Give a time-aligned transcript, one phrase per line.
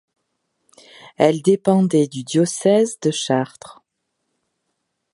[1.15, 3.83] Elle dépendait du diocèse de Chartres.